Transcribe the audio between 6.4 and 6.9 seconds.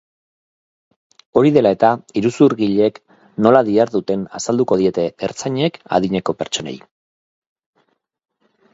pertsonei.